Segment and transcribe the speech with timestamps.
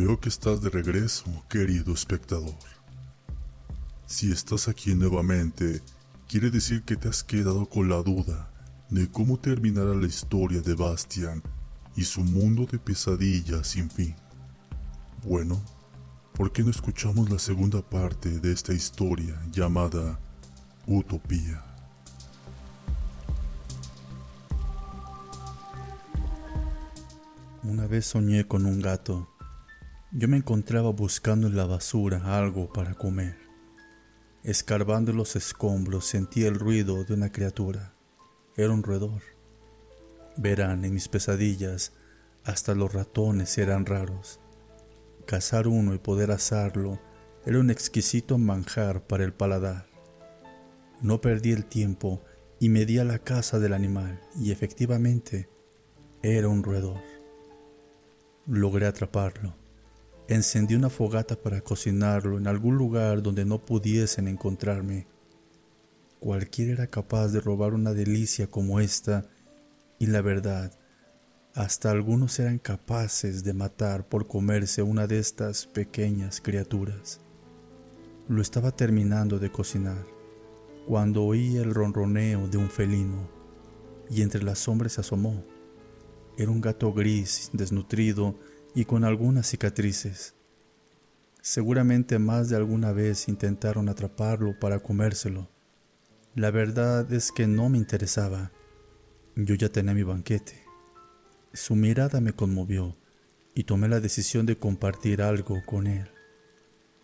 [0.00, 2.54] Veo que estás de regreso, querido espectador.
[4.06, 5.82] Si estás aquí nuevamente,
[6.26, 8.50] quiere decir que te has quedado con la duda
[8.88, 11.42] de cómo terminará la historia de Bastian
[11.96, 14.16] y su mundo de pesadillas sin fin.
[15.22, 15.60] Bueno,
[16.32, 20.18] ¿por qué no escuchamos la segunda parte de esta historia llamada
[20.86, 21.62] Utopía?
[27.62, 29.28] Una vez soñé con un gato
[30.12, 33.36] yo me encontraba buscando en la basura algo para comer.
[34.42, 37.94] Escarbando los escombros sentí el ruido de una criatura.
[38.56, 39.22] Era un roedor.
[40.36, 41.92] Verán, en mis pesadillas,
[42.44, 44.40] hasta los ratones eran raros.
[45.26, 46.98] Cazar uno y poder asarlo
[47.46, 49.86] era un exquisito manjar para el paladar.
[51.00, 52.20] No perdí el tiempo
[52.58, 55.48] y me di a la casa del animal y efectivamente
[56.22, 57.00] era un roedor.
[58.46, 59.59] Logré atraparlo
[60.30, 65.08] Encendí una fogata para cocinarlo en algún lugar donde no pudiesen encontrarme.
[66.20, 69.28] Cualquiera era capaz de robar una delicia como esta,
[69.98, 70.72] y la verdad,
[71.52, 77.20] hasta algunos eran capaces de matar por comerse una de estas pequeñas criaturas.
[78.28, 80.06] Lo estaba terminando de cocinar,
[80.86, 83.28] cuando oí el ronroneo de un felino,
[84.08, 85.42] y entre las sombras se asomó.
[86.38, 88.36] Era un gato gris, desnutrido,
[88.74, 90.34] y con algunas cicatrices.
[91.42, 95.48] Seguramente más de alguna vez intentaron atraparlo para comérselo.
[96.34, 98.52] La verdad es que no me interesaba.
[99.34, 100.62] Yo ya tenía mi banquete.
[101.52, 102.96] Su mirada me conmovió
[103.54, 106.08] y tomé la decisión de compartir algo con él.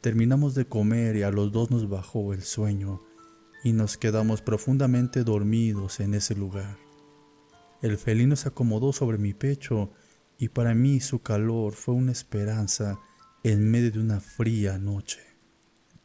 [0.00, 3.02] Terminamos de comer y a los dos nos bajó el sueño
[3.64, 6.78] y nos quedamos profundamente dormidos en ese lugar.
[7.82, 9.90] El felino se acomodó sobre mi pecho
[10.38, 12.98] y para mí su calor fue una esperanza
[13.42, 15.20] en medio de una fría noche.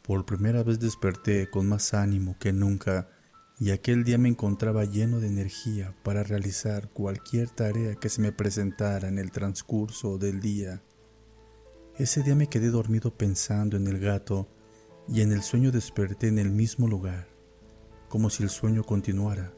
[0.02, 3.10] Por primera vez desperté con más ánimo que nunca
[3.60, 8.32] y aquel día me encontraba lleno de energía para realizar cualquier tarea que se me
[8.32, 10.82] presentara en el transcurso del día.
[11.98, 14.48] Ese día me quedé dormido pensando en el gato
[15.08, 17.28] y en el sueño desperté en el mismo lugar,
[18.08, 19.54] como si el sueño continuara.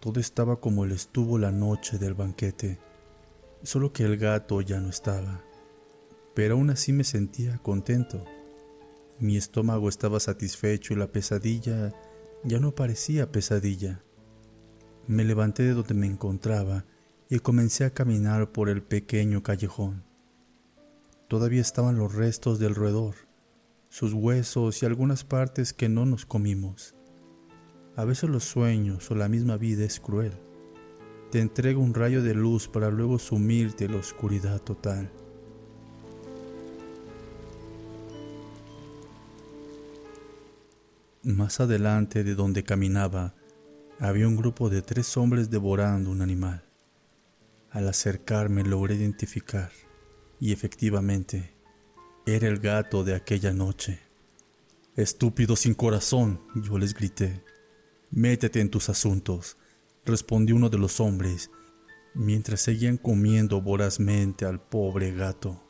[0.00, 2.78] Todo estaba como el estuvo la noche del banquete
[3.66, 5.42] solo que el gato ya no estaba.
[6.34, 8.24] Pero aún así me sentía contento.
[9.18, 11.92] Mi estómago estaba satisfecho y la pesadilla
[12.44, 14.02] ya no parecía pesadilla.
[15.08, 16.84] Me levanté de donde me encontraba
[17.28, 20.04] y comencé a caminar por el pequeño callejón.
[21.28, 23.14] Todavía estaban los restos del roedor,
[23.88, 26.94] sus huesos y algunas partes que no nos comimos.
[27.96, 30.46] A veces los sueños o la misma vida es cruel
[31.30, 35.10] te entrega un rayo de luz para luego sumirte en la oscuridad total.
[41.24, 43.34] Más adelante de donde caminaba,
[43.98, 46.62] había un grupo de tres hombres devorando un animal.
[47.70, 49.72] Al acercarme logré identificar,
[50.38, 51.54] y efectivamente,
[52.26, 53.98] era el gato de aquella noche.
[54.94, 57.42] Estúpido sin corazón, yo les grité,
[58.10, 59.56] métete en tus asuntos
[60.06, 61.50] respondió uno de los hombres,
[62.14, 65.60] mientras seguían comiendo vorazmente al pobre gato.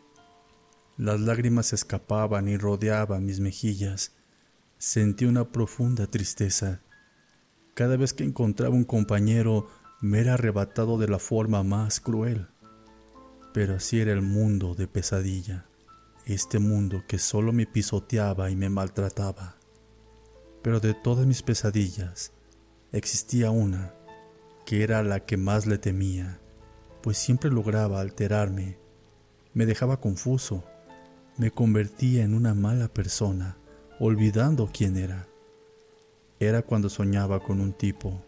[0.97, 4.15] Las lágrimas escapaban y rodeaban mis mejillas.
[4.79, 6.83] Sentí una profunda tristeza.
[7.75, 9.69] Cada vez que encontraba un compañero
[10.01, 12.49] me era arrebatado de la forma más cruel.
[13.53, 15.67] Pero así era el mundo de pesadilla,
[16.27, 19.57] este mundo que solo me pisoteaba y me maltrataba.
[20.63, 22.33] Pero de todas mis pesadillas,
[22.93, 23.95] existía una
[24.67, 26.41] que era la que más le temía,
[27.01, 28.79] pues siempre lograba alterarme,
[29.55, 30.65] me dejaba confuso,
[31.39, 33.57] me convertía en una mala persona,
[34.01, 35.29] olvidando quién era.
[36.41, 38.23] Era cuando soñaba con un tipo.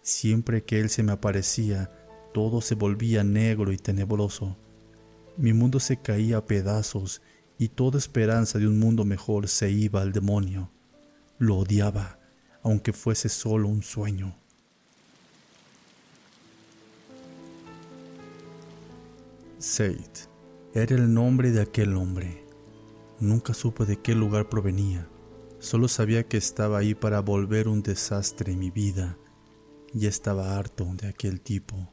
[0.00, 1.92] Siempre que él se me aparecía,
[2.32, 4.56] todo se volvía negro y tenebroso.
[5.36, 7.20] Mi mundo se caía a pedazos
[7.58, 10.72] y toda esperanza de un mundo mejor se iba al demonio.
[11.38, 12.18] Lo odiaba,
[12.62, 14.36] aunque fuese solo un sueño.
[20.72, 22.46] Era el nombre de aquel hombre.
[23.20, 25.06] Nunca supe de qué lugar provenía,
[25.58, 29.18] solo sabía que estaba ahí para volver un desastre en mi vida.
[29.92, 31.92] y estaba harto de aquel tipo.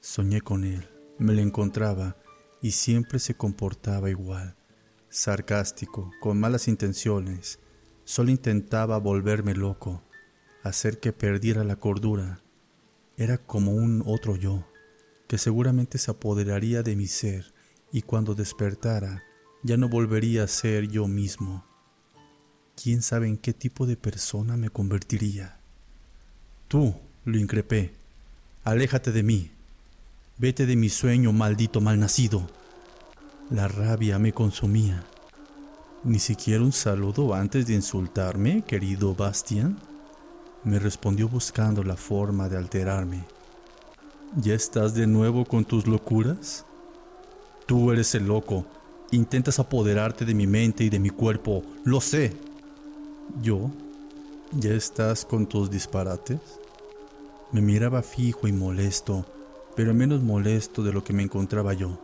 [0.00, 0.88] Soñé con él,
[1.18, 2.16] me lo encontraba
[2.62, 4.56] y siempre se comportaba igual,
[5.10, 7.58] sarcástico, con malas intenciones.
[8.04, 10.02] Solo intentaba volverme loco,
[10.62, 12.42] hacer que perdiera la cordura.
[13.18, 14.64] Era como un otro yo
[15.30, 17.54] que seguramente se apoderaría de mi ser
[17.92, 19.22] y cuando despertara
[19.62, 21.64] ya no volvería a ser yo mismo.
[22.74, 25.60] ¿Quién sabe en qué tipo de persona me convertiría?
[26.66, 27.92] Tú, lo increpé,
[28.64, 29.52] aléjate de mí,
[30.36, 32.50] vete de mi sueño, maldito malnacido.
[33.50, 35.04] La rabia me consumía.
[36.02, 39.78] Ni siquiera un saludo antes de insultarme, querido Bastian.
[40.64, 43.24] Me respondió buscando la forma de alterarme.
[44.36, 46.64] ¿Ya estás de nuevo con tus locuras?
[47.66, 48.64] Tú eres el loco.
[49.10, 51.64] Intentas apoderarte de mi mente y de mi cuerpo.
[51.82, 52.32] Lo sé.
[53.42, 53.72] ¿Yo?
[54.52, 56.38] ¿Ya estás con tus disparates?
[57.50, 59.26] Me miraba fijo y molesto,
[59.74, 61.98] pero menos molesto de lo que me encontraba yo.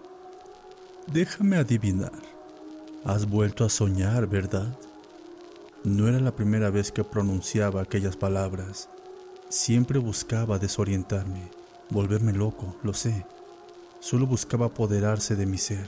[1.06, 2.10] Déjame adivinar.
[3.04, 4.76] Has vuelto a soñar, ¿verdad?
[5.84, 8.88] No era la primera vez que pronunciaba aquellas palabras.
[9.48, 11.48] Siempre buscaba desorientarme,
[11.90, 13.26] volverme loco, lo sé.
[14.00, 15.86] Solo buscaba apoderarse de mi ser.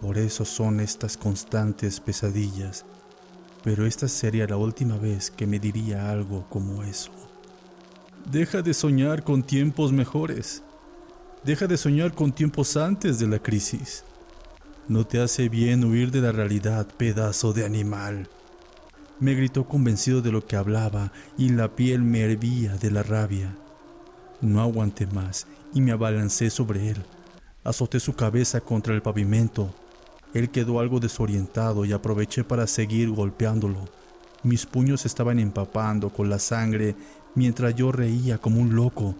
[0.00, 2.84] Por eso son estas constantes pesadillas,
[3.62, 7.12] pero esta sería la última vez que me diría algo como eso.
[8.30, 10.62] Deja de soñar con tiempos mejores.
[11.44, 14.04] Deja de soñar con tiempos antes de la crisis.
[14.88, 18.28] No te hace bien huir de la realidad, pedazo de animal.
[19.18, 23.54] Me gritó convencido de lo que hablaba y la piel me hervía de la rabia.
[24.40, 26.96] No aguanté más y me abalancé sobre él.
[27.62, 29.74] Azoté su cabeza contra el pavimento.
[30.32, 33.88] Él quedó algo desorientado y aproveché para seguir golpeándolo.
[34.42, 36.96] Mis puños estaban empapando con la sangre
[37.34, 39.14] mientras yo reía como un loco.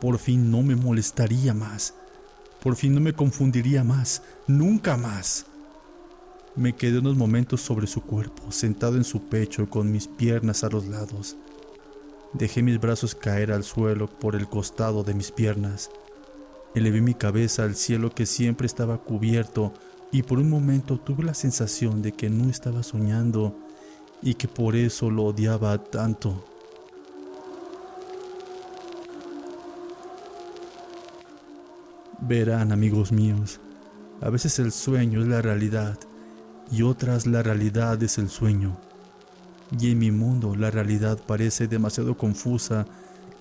[0.00, 1.94] Por fin no me molestaría más.
[2.62, 5.46] Por fin no me confundiría más, nunca más.
[6.56, 10.70] Me quedé unos momentos sobre su cuerpo, sentado en su pecho con mis piernas a
[10.70, 11.36] los lados.
[12.34, 15.90] Dejé mis brazos caer al suelo por el costado de mis piernas.
[16.74, 19.72] Elevé mi cabeza al cielo que siempre estaba cubierto
[20.10, 23.56] y por un momento tuve la sensación de que no estaba soñando
[24.20, 26.44] y que por eso lo odiaba tanto.
[32.20, 33.60] Verán, amigos míos,
[34.20, 35.98] a veces el sueño es la realidad
[36.72, 38.76] y otras la realidad es el sueño.
[39.78, 42.86] Y en mi mundo la realidad parece demasiado confusa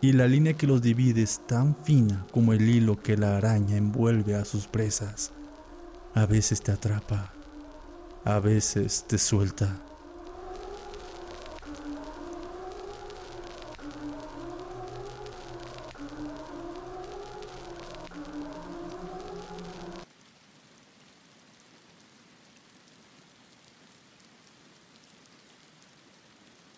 [0.02, 3.78] y la línea que los divide es tan fina como el hilo que la araña
[3.78, 5.32] envuelve a sus presas.
[6.14, 7.32] A veces te atrapa,
[8.26, 9.80] a veces te suelta.